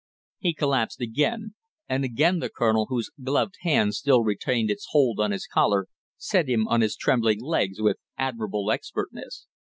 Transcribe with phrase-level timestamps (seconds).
[0.39, 1.53] He collapsed again,
[1.87, 6.49] and again the colonel, whose gloved hand still retained its hold on his collar, set
[6.49, 9.45] him on his trembling legs with admirable expertness.